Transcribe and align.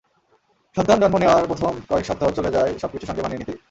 সন্তান 0.75 0.97
জন্ম 1.01 1.15
নেওয়ার 1.19 1.47
প্রথম 1.47 1.73
কয়েক 1.89 2.05
সপ্তাহ 2.05 2.29
চলে 2.37 2.51
যায় 2.51 2.71
সবকিছুর 2.81 3.09
সঙ্গে 3.09 3.23
মানিয়ে 3.23 3.41
নিতেই। 3.41 3.59